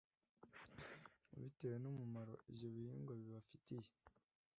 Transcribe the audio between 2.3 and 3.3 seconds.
ibyo bihingwa